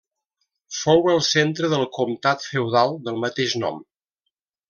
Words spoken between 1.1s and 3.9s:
el centre del comtat feudal del mateix nom.